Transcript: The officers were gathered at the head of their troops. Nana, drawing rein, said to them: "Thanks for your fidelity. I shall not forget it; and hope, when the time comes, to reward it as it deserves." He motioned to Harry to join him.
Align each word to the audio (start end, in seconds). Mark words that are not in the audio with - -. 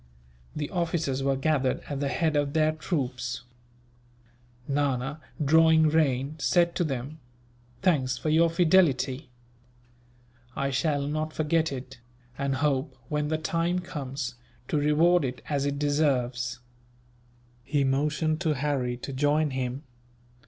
The 0.55 0.71
officers 0.71 1.21
were 1.21 1.35
gathered 1.35 1.81
at 1.87 1.99
the 1.99 2.07
head 2.07 2.35
of 2.35 2.53
their 2.53 2.71
troops. 2.71 3.43
Nana, 4.67 5.21
drawing 5.45 5.89
rein, 5.89 6.37
said 6.39 6.73
to 6.77 6.83
them: 6.83 7.19
"Thanks 7.83 8.17
for 8.17 8.29
your 8.29 8.49
fidelity. 8.49 9.29
I 10.55 10.71
shall 10.71 11.05
not 11.05 11.33
forget 11.33 11.71
it; 11.71 11.99
and 12.35 12.55
hope, 12.55 12.97
when 13.09 13.27
the 13.27 13.37
time 13.37 13.77
comes, 13.77 14.33
to 14.69 14.77
reward 14.79 15.23
it 15.23 15.43
as 15.49 15.67
it 15.67 15.77
deserves." 15.77 16.57
He 17.63 17.83
motioned 17.83 18.41
to 18.41 18.55
Harry 18.55 18.97
to 18.97 19.13
join 19.13 19.51
him. 19.51 19.83